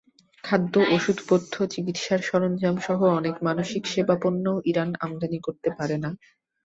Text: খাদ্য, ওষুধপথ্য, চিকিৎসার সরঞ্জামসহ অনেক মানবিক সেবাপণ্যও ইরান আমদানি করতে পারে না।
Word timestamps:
খাদ্য, 0.43 0.73
ওষুধপথ্য, 0.95 1.53
চিকিৎসার 1.73 2.21
সরঞ্জামসহ 2.29 2.99
অনেক 3.19 3.35
মানবিক 3.45 3.83
সেবাপণ্যও 3.93 4.57
ইরান 4.69 4.89
আমদানি 5.05 5.39
করতে 5.39 5.69
পারে 5.77 5.95
না। 6.03 6.09